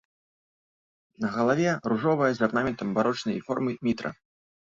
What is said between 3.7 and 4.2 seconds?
мітра.